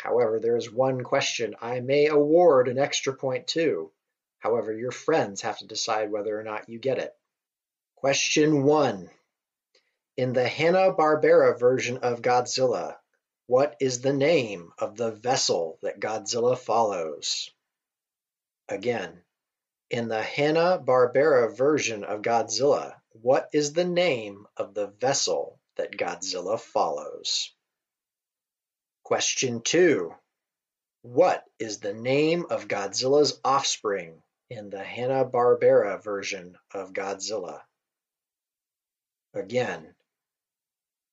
[0.00, 3.92] However, there is one question I may award an extra point to.
[4.40, 7.14] However, your friends have to decide whether or not you get it.
[7.96, 9.10] Question 1.
[10.16, 12.96] In the Hanna-Barbera version of Godzilla,
[13.46, 17.50] what is the name of the vessel that Godzilla follows?
[18.68, 19.22] Again,
[19.90, 26.60] in the Hanna-Barbera version of Godzilla, what is the name of the vessel that Godzilla
[26.60, 27.54] follows?
[29.02, 30.14] Question 2.
[31.02, 37.62] What is the name of Godzilla's offspring in the Hanna-Barbera version of Godzilla?
[39.32, 39.94] Again,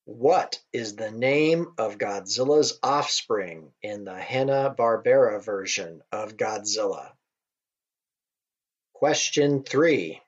[0.04, 7.15] what is the name of Godzilla's offspring in the Hanna-Barbera version of Godzilla?
[8.98, 10.22] Question 3.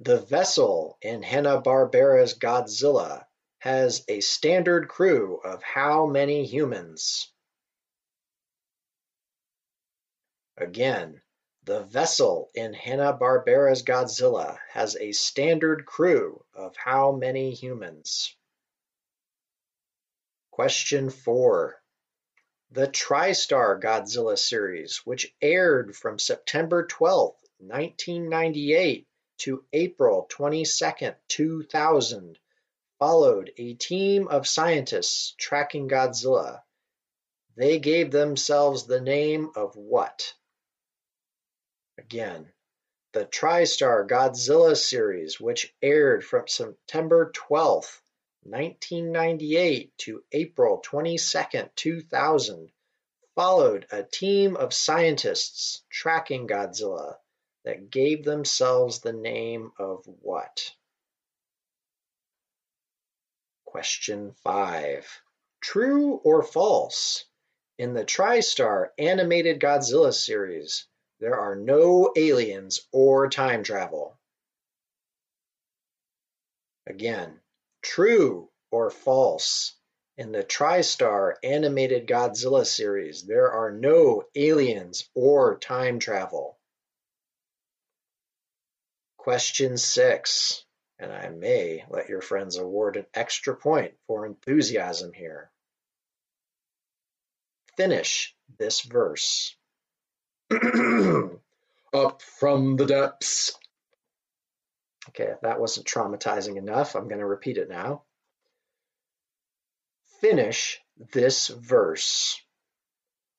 [0.00, 3.24] The vessel in Hanna-Barbera's Godzilla
[3.58, 7.32] has a standard crew of how many humans?
[10.56, 11.22] Again,
[11.62, 18.34] the vessel in Hanna-Barbera's Godzilla has a standard crew of how many humans?
[20.50, 21.80] Question 4.
[22.72, 29.06] The TriStar Godzilla series, which aired from September 12, 1998
[29.36, 32.38] to April 22, 2000,
[32.98, 36.62] followed a team of scientists tracking Godzilla.
[37.56, 40.34] They gave themselves the name of what?
[41.98, 42.50] Again,
[43.12, 48.02] the TriStar Godzilla series, which aired from September 12,
[48.44, 52.72] 1998 to April 22, 2000,
[53.34, 57.16] followed a team of scientists tracking Godzilla
[57.64, 60.72] that gave themselves the name of what?
[63.64, 65.22] Question 5.
[65.60, 67.24] True or false?
[67.78, 70.86] In the TriStar animated Godzilla series,
[71.18, 74.18] there are no aliens or time travel.
[76.86, 77.40] Again,
[77.82, 79.74] true or false?
[80.16, 86.59] In the TriStar animated Godzilla series, there are no aliens or time travel.
[89.22, 90.64] Question six,
[90.98, 95.50] and I may let your friends award an extra point for enthusiasm here.
[97.76, 99.54] Finish this verse.
[100.50, 103.52] Up from the depths.
[105.10, 108.04] Okay, if that wasn't traumatizing enough, I'm going to repeat it now.
[110.22, 110.80] Finish
[111.12, 112.40] this verse.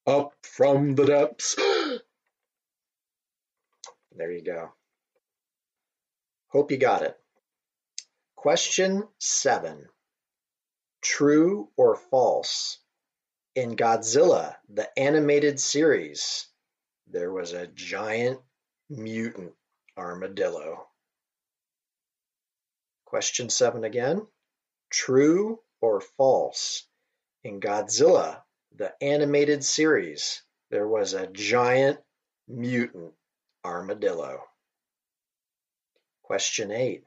[0.06, 1.56] Up from the depths.
[4.16, 4.74] there you go.
[6.52, 7.18] Hope you got it.
[8.36, 9.88] Question seven.
[11.02, 12.78] True or false?
[13.56, 16.48] In Godzilla, the animated series,
[17.08, 18.40] there was a giant
[18.90, 19.54] mutant
[19.98, 20.88] armadillo.
[23.06, 24.28] Question seven again.
[24.90, 26.86] True or false?
[27.46, 28.42] In Godzilla,
[28.76, 32.00] the animated series, there was a giant
[32.48, 33.14] mutant
[33.64, 34.44] armadillo.
[36.32, 37.04] Question eight.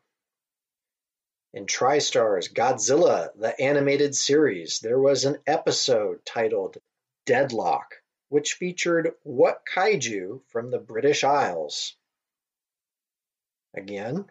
[1.55, 6.77] In TriStar's Godzilla, the animated series, there was an episode titled
[7.25, 11.97] Deadlock, which featured what kaiju from the British Isles?
[13.75, 14.31] Again,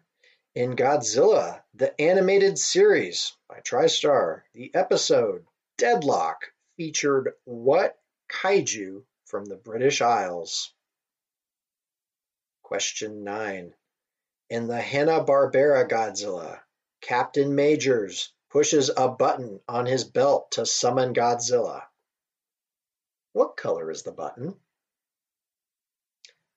[0.53, 5.43] in Godzilla, the animated series by TriStar, the episode
[5.79, 10.71] Deadlock featured what kaiju from the British Isles?
[12.61, 13.73] Question 9.
[14.53, 16.61] In the Hanna-Barbera Godzilla,
[17.01, 21.81] Captain Majors pushes a button on his belt to summon Godzilla.
[23.31, 24.53] What color is the button?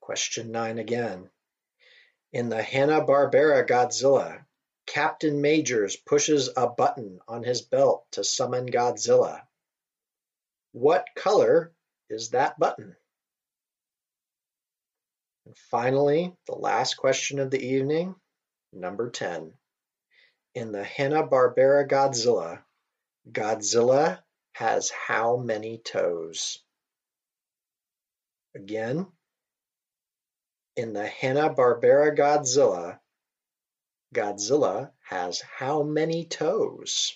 [0.01, 1.30] Question 9 again.
[2.34, 4.44] In the Hanna-Barbera Godzilla,
[4.84, 9.40] Captain Majors pushes a button on his belt to summon Godzilla.
[10.72, 11.72] What color
[12.11, 12.94] is that button?
[15.47, 18.16] And finally, the last question of the evening,
[18.72, 19.53] number 10.
[20.57, 22.64] In the Hanna-Barbera Godzilla,
[23.30, 24.18] Godzilla
[24.55, 26.59] has how many toes?
[28.57, 29.07] Again,
[30.74, 32.99] in the Hanna-Barbera Godzilla,
[34.12, 37.14] Godzilla has how many toes?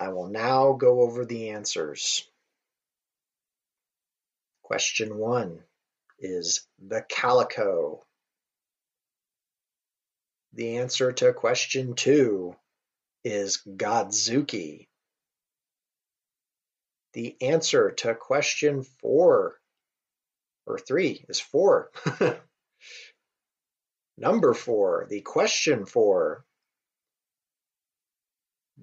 [0.00, 2.29] I will now go over the answers.
[4.70, 5.64] Question one
[6.20, 8.06] is the calico.
[10.52, 12.54] The answer to question two
[13.24, 14.86] is Godzuki.
[17.14, 19.58] The answer to question four
[20.66, 21.90] or three is four.
[24.16, 26.44] Number four, the question four.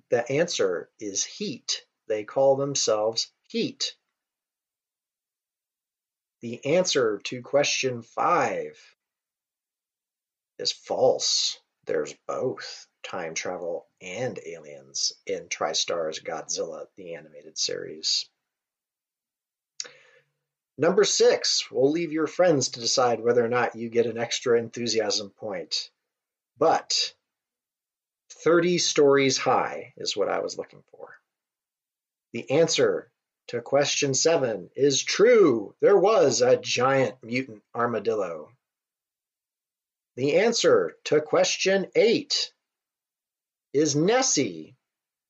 [0.10, 1.86] The answer is heat.
[2.10, 3.96] They call themselves heat.
[6.42, 8.80] The answer to question five
[10.60, 11.60] is false.
[11.86, 18.30] There's both time travel and aliens in TriStar's Godzilla, the animated series.
[20.78, 24.60] Number six, we'll leave your friends to decide whether or not you get an extra
[24.60, 25.90] enthusiasm point.
[26.60, 27.16] But
[28.30, 31.16] 30 stories high is what I was looking for.
[32.34, 33.12] The answer
[33.48, 35.74] to question seven is true.
[35.82, 38.52] There was a giant mutant armadillo.
[40.16, 42.52] The answer to question eight
[43.74, 44.76] is Nessie,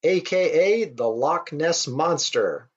[0.04, 2.70] aka the Loch Ness Monster.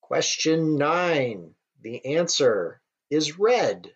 [0.00, 2.80] Question nine, the answer
[3.10, 3.92] is red.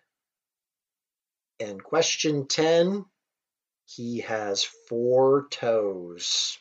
[1.59, 3.05] And question 10,
[3.85, 6.57] he has four toes.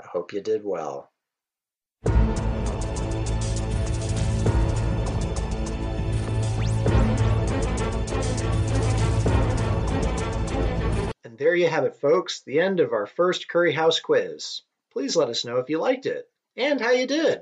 [0.00, 1.12] I hope you did well.
[11.32, 14.60] And there you have it, folks, the end of our first Curry House quiz.
[14.92, 16.28] Please let us know if you liked it
[16.58, 17.40] and how you did.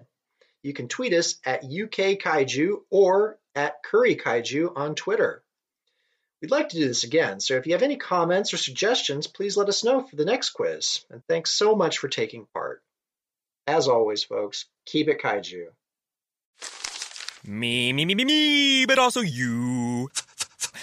[0.63, 5.43] You can tweet us at UK Kaiju or at Curry Kaiju on Twitter.
[6.41, 9.57] We'd like to do this again, so if you have any comments or suggestions, please
[9.57, 11.05] let us know for the next quiz.
[11.11, 12.85] And thanks so much for taking part.
[13.67, 15.67] As always, folks, keep it kaiju.
[17.45, 20.09] Me, me, me, me, me, but also you.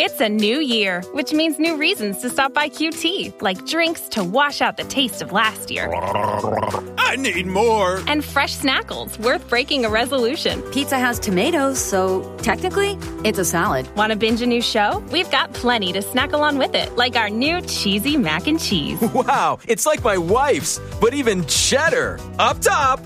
[0.00, 4.22] It's a new year, which means new reasons to stop by QT, like drinks to
[4.22, 5.92] wash out the taste of last year.
[5.92, 8.00] I need more.
[8.06, 10.62] And fresh snackles worth breaking a resolution.
[10.70, 13.92] Pizza has tomatoes, so technically, it's a salad.
[13.96, 15.02] Want to binge a new show?
[15.10, 19.02] We've got plenty to snack along with it, like our new cheesy mac and cheese.
[19.18, 22.20] Wow, it's like my wife's, but even cheddar.
[22.38, 23.00] Up top.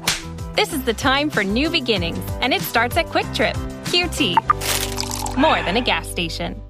[0.56, 3.54] This is the time for new beginnings, and it starts at QuikTrip.
[3.86, 5.38] QT.
[5.38, 6.62] More than a gas station.